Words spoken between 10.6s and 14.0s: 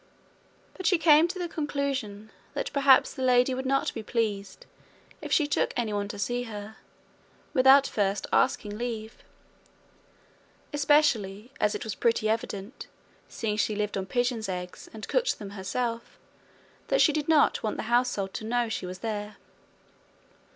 especially as it was pretty evident, seeing she lived